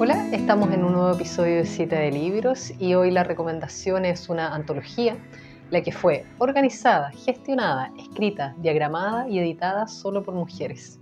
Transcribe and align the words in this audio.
Hola, 0.00 0.28
estamos 0.30 0.70
en 0.70 0.84
un 0.84 0.92
nuevo 0.92 1.10
episodio 1.10 1.56
de 1.56 1.66
Cita 1.66 1.98
de 1.98 2.12
Libros 2.12 2.72
y 2.78 2.94
hoy 2.94 3.10
la 3.10 3.24
recomendación 3.24 4.04
es 4.04 4.28
una 4.28 4.54
antología, 4.54 5.16
la 5.72 5.82
que 5.82 5.90
fue 5.90 6.24
organizada, 6.38 7.10
gestionada, 7.10 7.90
escrita, 7.98 8.54
diagramada 8.58 9.28
y 9.28 9.40
editada 9.40 9.88
solo 9.88 10.22
por 10.22 10.34
mujeres. 10.34 11.00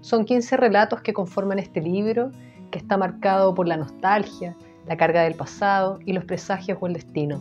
Son 0.00 0.24
15 0.24 0.56
relatos 0.56 1.00
que 1.00 1.12
conforman 1.12 1.60
este 1.60 1.80
libro 1.80 2.32
que 2.72 2.80
está 2.80 2.96
marcado 2.96 3.54
por 3.54 3.68
la 3.68 3.76
nostalgia, 3.76 4.56
la 4.88 4.96
carga 4.96 5.22
del 5.22 5.34
pasado 5.34 6.00
y 6.04 6.12
los 6.12 6.24
presagios 6.24 6.76
o 6.80 6.88
el 6.88 6.94
destino. 6.94 7.40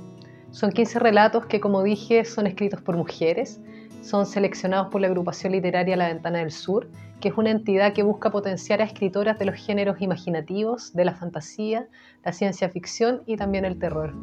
Son 0.51 0.71
15 0.71 0.99
relatos 0.99 1.45
que, 1.45 1.59
como 1.59 1.83
dije, 1.83 2.23
son 2.25 2.47
escritos 2.47 2.81
por 2.81 2.95
mujeres, 2.95 3.59
son 4.01 4.25
seleccionados 4.25 4.87
por 4.87 5.01
la 5.01 5.07
agrupación 5.07 5.51
literaria 5.51 5.97
La 5.97 6.07
Ventana 6.07 6.39
del 6.39 6.51
Sur, 6.51 6.89
que 7.19 7.29
es 7.29 7.37
una 7.37 7.51
entidad 7.51 7.93
que 7.93 8.03
busca 8.03 8.31
potenciar 8.31 8.81
a 8.81 8.85
escritoras 8.85 9.37
de 9.39 9.45
los 9.45 9.55
géneros 9.55 10.01
imaginativos, 10.01 10.93
de 10.93 11.05
la 11.05 11.13
fantasía, 11.13 11.87
la 12.23 12.31
ciencia 12.31 12.69
ficción 12.69 13.23
y 13.25 13.35
también 13.35 13.65
el 13.65 13.77
terror. 13.77 14.13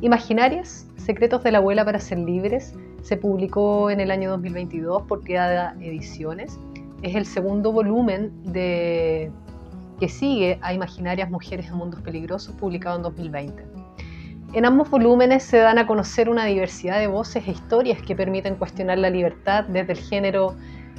Imaginarias, 0.00 0.86
Secretos 0.96 1.42
de 1.42 1.52
la 1.52 1.58
Abuela 1.58 1.84
para 1.84 1.98
Ser 1.98 2.18
Libres, 2.18 2.74
se 3.02 3.16
publicó 3.16 3.90
en 3.90 4.00
el 4.00 4.10
año 4.10 4.30
2022 4.30 5.02
por 5.02 5.22
Criada 5.22 5.76
Ediciones. 5.80 6.58
Es 7.02 7.14
el 7.14 7.26
segundo 7.26 7.72
volumen 7.72 8.32
de, 8.44 9.30
que 10.00 10.08
sigue 10.08 10.58
a 10.62 10.72
Imaginarias 10.72 11.30
Mujeres 11.30 11.66
en 11.68 11.74
Mundos 11.74 12.00
Peligrosos, 12.00 12.54
publicado 12.54 12.96
en 12.96 13.02
2020. 13.02 13.73
En 14.54 14.64
ambos 14.64 14.88
volúmenes 14.88 15.42
se 15.42 15.58
dan 15.58 15.78
a 15.78 15.86
conocer 15.88 16.28
una 16.28 16.44
diversidad 16.44 17.00
de 17.00 17.08
voces 17.08 17.48
e 17.48 17.50
historias 17.50 18.00
que 18.00 18.14
permiten 18.14 18.54
cuestionar 18.54 18.98
la 18.98 19.10
libertad 19.10 19.64
desde 19.64 19.94
el 19.94 19.98
género 19.98 20.54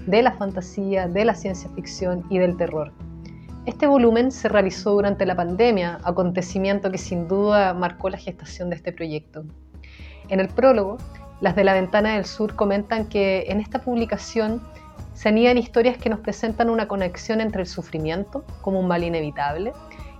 de 0.07 0.21
la 0.21 0.33
fantasía, 0.33 1.07
de 1.07 1.23
la 1.23 1.35
ciencia 1.35 1.69
ficción 1.69 2.25
y 2.29 2.37
del 2.37 2.57
terror. 2.57 2.91
Este 3.65 3.87
volumen 3.87 4.33
se 4.33 4.49
realizó 4.49 4.91
durante 4.91 5.25
la 5.25 5.37
pandemia, 5.37 5.99
acontecimiento 6.03 6.91
que 6.91 6.97
sin 6.97 7.29
duda 7.29 7.73
marcó 7.73 8.09
la 8.09 8.17
gestación 8.17 8.69
de 8.69 8.75
este 8.75 8.91
proyecto. 8.91 9.45
En 10.27 10.41
el 10.41 10.49
prólogo, 10.49 10.97
las 11.39 11.55
de 11.55 11.63
la 11.63 11.75
Ventana 11.75 12.15
del 12.15 12.25
Sur 12.25 12.57
comentan 12.57 13.07
que 13.07 13.45
en 13.47 13.61
esta 13.61 13.79
publicación 13.79 14.61
se 15.13 15.29
anidan 15.29 15.57
historias 15.57 15.97
que 15.97 16.09
nos 16.09 16.19
presentan 16.19 16.69
una 16.69 16.89
conexión 16.89 17.39
entre 17.39 17.61
el 17.61 17.67
sufrimiento, 17.67 18.43
como 18.59 18.81
un 18.81 18.87
mal 18.89 19.05
inevitable, 19.05 19.71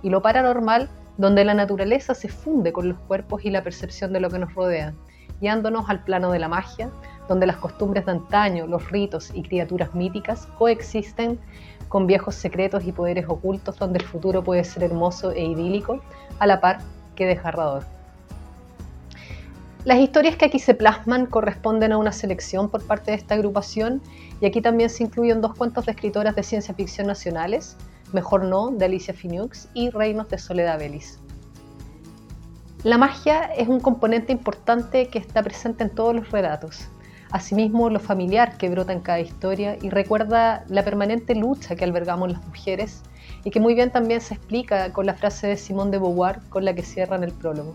y 0.02 0.08
lo 0.08 0.22
paranormal 0.22 0.88
donde 1.16 1.44
la 1.44 1.54
naturaleza 1.54 2.14
se 2.14 2.28
funde 2.28 2.72
con 2.72 2.88
los 2.88 2.98
cuerpos 2.98 3.44
y 3.44 3.50
la 3.50 3.62
percepción 3.62 4.12
de 4.12 4.20
lo 4.20 4.30
que 4.30 4.38
nos 4.38 4.54
rodea, 4.54 4.94
guiándonos 5.40 5.88
al 5.88 6.04
plano 6.04 6.30
de 6.30 6.38
la 6.38 6.48
magia, 6.48 6.90
donde 7.28 7.46
las 7.46 7.56
costumbres 7.56 8.06
de 8.06 8.12
antaño, 8.12 8.66
los 8.66 8.90
ritos 8.90 9.30
y 9.34 9.42
criaturas 9.42 9.94
míticas 9.94 10.46
coexisten 10.58 11.38
con 11.88 12.06
viejos 12.06 12.34
secretos 12.34 12.84
y 12.84 12.92
poderes 12.92 13.26
ocultos 13.28 13.78
donde 13.78 13.98
el 13.98 14.04
futuro 14.04 14.42
puede 14.42 14.64
ser 14.64 14.82
hermoso 14.84 15.30
e 15.32 15.44
idílico, 15.44 16.00
a 16.38 16.46
la 16.46 16.60
par 16.60 16.78
que 17.14 17.26
desgarrador. 17.26 17.84
Las 19.84 19.98
historias 19.98 20.34
que 20.34 20.46
aquí 20.46 20.58
se 20.58 20.74
plasman 20.74 21.26
corresponden 21.26 21.92
a 21.92 21.98
una 21.98 22.10
selección 22.10 22.68
por 22.68 22.84
parte 22.84 23.12
de 23.12 23.16
esta 23.16 23.34
agrupación 23.34 24.02
y 24.40 24.46
aquí 24.46 24.60
también 24.60 24.90
se 24.90 25.04
incluyen 25.04 25.40
dos 25.40 25.54
cuentos 25.54 25.86
de 25.86 25.92
escritoras 25.92 26.34
de 26.34 26.42
ciencia 26.42 26.74
ficción 26.74 27.06
nacionales, 27.06 27.76
Mejor 28.12 28.44
No, 28.44 28.70
de 28.70 28.84
Alicia 28.84 29.14
Finux, 29.14 29.68
y 29.74 29.90
Reinos 29.90 30.28
de 30.28 30.38
Soledad 30.38 30.78
Belis. 30.78 31.18
La 32.84 32.98
magia 32.98 33.42
es 33.56 33.66
un 33.66 33.80
componente 33.80 34.32
importante 34.32 35.08
que 35.08 35.18
está 35.18 35.42
presente 35.42 35.82
en 35.82 35.90
todos 35.90 36.14
los 36.14 36.30
relatos. 36.30 36.88
Asimismo, 37.32 37.90
lo 37.90 37.98
familiar 37.98 38.56
que 38.56 38.68
brota 38.68 38.92
en 38.92 39.00
cada 39.00 39.18
historia 39.18 39.76
y 39.82 39.90
recuerda 39.90 40.64
la 40.68 40.84
permanente 40.84 41.34
lucha 41.34 41.74
que 41.74 41.84
albergamos 41.84 42.30
las 42.30 42.46
mujeres 42.46 43.02
y 43.42 43.50
que 43.50 43.58
muy 43.58 43.74
bien 43.74 43.90
también 43.90 44.20
se 44.20 44.34
explica 44.34 44.92
con 44.92 45.06
la 45.06 45.14
frase 45.14 45.48
de 45.48 45.56
Simone 45.56 45.90
de 45.90 45.98
Beauvoir 45.98 46.40
con 46.48 46.64
la 46.64 46.74
que 46.74 46.82
cierran 46.82 47.24
el 47.24 47.32
prólogo. 47.32 47.74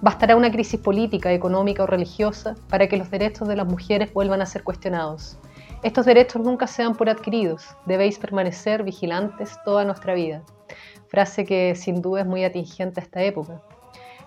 Bastará 0.00 0.36
una 0.36 0.50
crisis 0.50 0.80
política, 0.80 1.32
económica 1.32 1.84
o 1.84 1.86
religiosa 1.86 2.56
para 2.68 2.88
que 2.88 2.96
los 2.96 3.10
derechos 3.10 3.48
de 3.48 3.56
las 3.56 3.66
mujeres 3.66 4.12
vuelvan 4.12 4.42
a 4.42 4.46
ser 4.46 4.62
cuestionados, 4.62 5.38
estos 5.86 6.04
derechos 6.04 6.42
nunca 6.42 6.66
se 6.66 6.82
dan 6.82 6.96
por 6.96 7.08
adquiridos, 7.08 7.64
debéis 7.84 8.18
permanecer 8.18 8.82
vigilantes 8.82 9.56
toda 9.64 9.84
nuestra 9.84 10.14
vida. 10.14 10.42
Frase 11.06 11.44
que 11.44 11.76
sin 11.76 12.02
duda 12.02 12.22
es 12.22 12.26
muy 12.26 12.42
atingente 12.44 12.98
a 12.98 13.04
esta 13.04 13.22
época. 13.22 13.62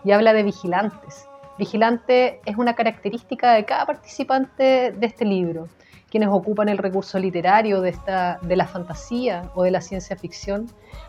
Y 0.05 0.11
habla 0.11 0.31
de 0.31 0.43
vigilantes. 0.43 1.27
Vigilante 1.57 2.39
es 2.45 2.55
una 2.55 2.75
característica 2.75 3.51
de 3.51 3.65
cada 3.65 3.85
participante 3.85 4.93
de 4.93 5.05
este 5.05 5.25
libro, 5.25 5.67
quienes 6.09 6.29
ocupan 6.29 6.69
el 6.69 6.77
recurso 6.77 7.19
literario 7.19 7.81
de, 7.81 7.89
esta, 7.89 8.39
de 8.41 8.55
la 8.55 8.65
fantasía 8.65 9.51
o 9.53 9.63
de 9.63 9.71
la 9.71 9.81
ciencia 9.81 10.15
ficción 10.15 10.67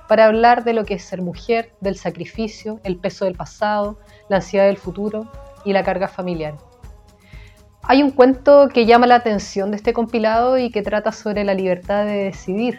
para 0.09 0.27
hablar 0.27 0.65
de 0.65 0.73
lo 0.73 0.85
que 0.85 0.95
es 0.95 1.05
ser 1.05 1.23
mujer, 1.23 1.71
del 1.81 1.95
sacrificio, 1.95 2.81
el 2.83 2.97
peso 2.97 3.25
del 3.25 3.37
pasado, 3.37 4.01
la 4.29 4.39
ansiedad 4.39 4.67
del 4.67 4.79
futuro 4.79 5.31
y 5.65 5.73
la 5.73 5.85
carga 5.85 6.09
familiar. 6.09 6.57
Hay 7.91 8.05
un 8.05 8.13
cuento 8.13 8.69
que 8.73 8.87
llama 8.87 9.09
la 9.09 9.17
atención 9.17 9.73
de 9.73 9.77
este 9.77 9.93
compilado 9.93 10.57
y 10.57 10.71
que 10.71 10.81
trata 10.81 11.11
sobre 11.11 11.43
la 11.43 11.55
libertad 11.55 12.05
de 12.05 12.23
decidir, 12.23 12.79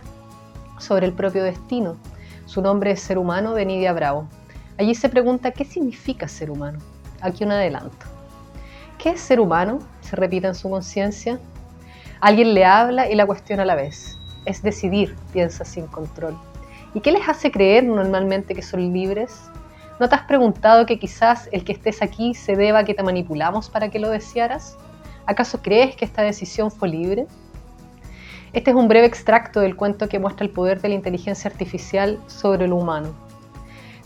sobre 0.79 1.05
el 1.05 1.11
propio 1.11 1.43
destino. 1.43 1.97
Su 2.45 2.61
nombre 2.61 2.91
es 2.91 3.01
Ser 3.01 3.17
Humano 3.17 3.53
de 3.53 3.65
Nidia 3.65 3.91
Bravo. 3.91 4.29
Allí 4.77 4.95
se 4.95 5.09
pregunta 5.09 5.51
qué 5.51 5.65
significa 5.65 6.29
ser 6.29 6.49
humano. 6.49 6.79
Aquí 7.19 7.43
un 7.43 7.51
adelanto. 7.51 8.05
¿Qué 8.97 9.09
es 9.09 9.19
ser 9.19 9.41
humano? 9.41 9.79
Se 9.99 10.15
repite 10.15 10.47
en 10.47 10.55
su 10.55 10.69
conciencia. 10.69 11.41
Alguien 12.21 12.53
le 12.53 12.63
habla 12.63 13.11
y 13.11 13.15
la 13.15 13.25
cuestiona 13.25 13.63
a 13.63 13.65
la 13.65 13.75
vez. 13.75 14.17
Es 14.45 14.63
decidir, 14.63 15.17
piensa 15.33 15.65
sin 15.65 15.87
control. 15.87 16.37
¿Y 16.93 17.01
qué 17.01 17.11
les 17.11 17.27
hace 17.27 17.51
creer 17.51 17.83
normalmente 17.83 18.55
que 18.55 18.61
son 18.61 18.93
libres? 18.93 19.41
¿No 19.99 20.07
te 20.07 20.15
has 20.15 20.23
preguntado 20.23 20.85
que 20.85 20.99
quizás 20.99 21.49
el 21.51 21.65
que 21.65 21.73
estés 21.73 22.01
aquí 22.01 22.33
se 22.33 22.55
deba 22.55 22.79
a 22.79 22.85
que 22.85 22.93
te 22.93 23.03
manipulamos 23.03 23.69
para 23.69 23.89
que 23.89 23.99
lo 23.99 24.09
desearas? 24.09 24.77
¿Acaso 25.25 25.61
crees 25.61 25.95
que 25.95 26.05
esta 26.05 26.23
decisión 26.23 26.71
fue 26.71 26.89
libre? 26.89 27.27
Este 28.53 28.71
es 28.71 28.75
un 28.75 28.87
breve 28.87 29.05
extracto 29.05 29.61
del 29.61 29.75
cuento 29.75 30.09
que 30.09 30.19
muestra 30.19 30.45
el 30.45 30.51
poder 30.51 30.81
de 30.81 30.89
la 30.89 30.95
inteligencia 30.95 31.49
artificial 31.49 32.19
sobre 32.27 32.67
lo 32.67 32.75
humano. 32.75 33.13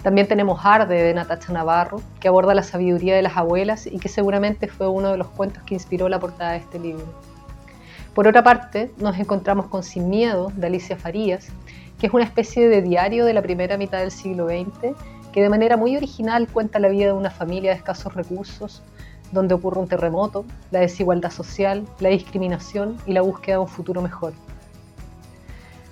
También 0.03 0.27
tenemos 0.27 0.59
Arde 0.63 1.01
de 1.01 1.13
Natacha 1.15 1.51
Navarro, 1.51 1.99
que 2.19 2.27
aborda 2.27 2.53
la 2.53 2.61
sabiduría 2.61 3.15
de 3.15 3.23
las 3.23 3.37
abuelas 3.37 3.87
y 3.87 3.97
que 3.97 4.07
seguramente 4.07 4.67
fue 4.67 4.87
uno 4.87 5.09
de 5.09 5.17
los 5.17 5.27
cuentos 5.29 5.63
que 5.63 5.73
inspiró 5.73 6.09
la 6.09 6.19
portada 6.19 6.51
de 6.51 6.57
este 6.57 6.77
libro. 6.77 7.05
Por 8.13 8.27
otra 8.27 8.43
parte, 8.43 8.91
nos 8.97 9.17
encontramos 9.17 9.65
con 9.65 9.81
Sin 9.81 10.09
Miedo 10.09 10.51
de 10.55 10.67
Alicia 10.67 10.95
Farías, 10.95 11.47
que 11.99 12.07
es 12.07 12.13
una 12.13 12.23
especie 12.23 12.69
de 12.69 12.81
diario 12.81 13.25
de 13.25 13.33
la 13.33 13.41
primera 13.41 13.77
mitad 13.77 13.99
del 13.99 14.11
siglo 14.11 14.47
XX 14.47 14.95
que 15.35 15.41
de 15.41 15.49
manera 15.49 15.75
muy 15.75 15.97
original 15.97 16.47
cuenta 16.47 16.79
la 16.79 16.87
vida 16.87 17.07
de 17.07 17.11
una 17.11 17.29
familia 17.29 17.71
de 17.71 17.77
escasos 17.77 18.13
recursos 18.13 18.81
donde 19.35 19.53
ocurre 19.53 19.79
un 19.79 19.87
terremoto, 19.87 20.45
la 20.71 20.79
desigualdad 20.79 21.29
social, 21.29 21.85
la 21.99 22.09
discriminación 22.09 22.97
y 23.05 23.13
la 23.13 23.21
búsqueda 23.21 23.57
de 23.57 23.61
un 23.61 23.67
futuro 23.67 24.01
mejor. 24.01 24.33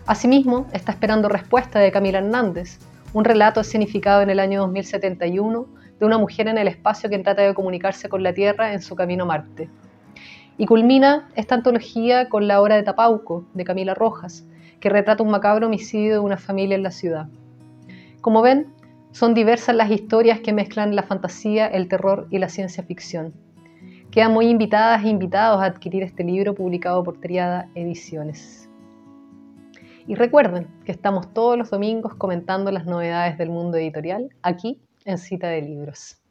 Asimismo, 0.08 0.66
está 0.74 0.92
esperando 0.92 1.30
respuesta 1.30 1.80
de 1.80 1.92
Camila 1.92 2.18
Hernández, 2.18 2.80
un 3.14 3.24
relato 3.24 3.62
escenificado 3.62 4.24
en 4.24 4.31
el 4.31 4.40
año 4.40 4.62
2071 4.62 5.68
de 6.00 6.06
una 6.06 6.18
mujer 6.18 6.48
en 6.48 6.58
el 6.58 6.68
espacio 6.68 7.09
que 7.09 7.20
trata 7.20 7.44
de 7.44 7.54
comunicarse 7.54 8.09
con 8.09 8.24
la 8.24 8.34
Tierra 8.34 8.74
en 8.74 8.81
su 8.81 8.96
camino 8.96 9.26
a 9.26 9.28
Marte. 9.28 9.70
Y 10.58 10.66
culmina 10.66 11.30
esta 11.36 11.56
antología 11.56 12.30
con 12.30 12.48
La 12.48 12.60
Hora 12.60 12.75
de 12.75 12.84
Tapauco, 12.84 13.46
de 13.54 13.64
Camila 13.64 13.94
Rojas, 13.94 14.46
que 14.80 14.90
retrata 14.90 15.24
un 15.24 15.31
macabro 15.31 15.68
homicidio 15.68 16.14
de 16.14 16.20
una 16.20 16.38
familia 16.38 16.75
en 16.75 16.84
la 16.84 16.92
ciudad. 16.92 17.28
Como 18.22 18.42
ven, 18.42 18.74
son 19.13 19.35
diversas 19.35 19.75
las 19.75 19.91
historias 19.91 20.40
que 20.40 20.53
mezclan 20.53 20.96
la 20.96 21.03
fantasía, 21.03 21.68
el 21.68 21.88
terror 21.88 22.28
y 22.31 22.40
la 22.40 22.50
ciencia 22.50 22.84
ficción. 22.84 23.31
Quedan 24.09 24.34
muy 24.34 24.47
invitadas 24.47 25.03
e 25.03 25.09
invitados 25.09 25.62
a 25.62 25.66
adquirir 25.66 26.01
este 26.01 26.24
libro 26.24 26.56
publicado 26.56 27.03
por 27.03 27.19
Triada 27.19 27.69
Ediciones. 27.75 28.68
Y 30.07 30.16
recuerden 30.16 30.68
que 30.84 30.91
estamos 30.91 31.31
todos 31.31 31.59
los 31.59 31.69
domingos 31.69 32.15
comentando 32.15 32.71
las 32.71 32.86
novedades 32.86 33.38
del 33.38 33.50
mundo 33.50 33.77
editorial 33.77 34.30
aquí 34.42 34.81
en 35.06 35.19
Cita 35.19 35.48
de 35.48 35.62
Libros. 35.62 36.23